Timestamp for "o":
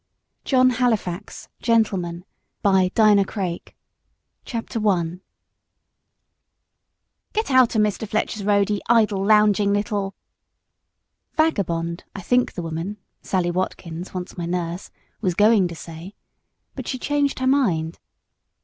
7.75-7.79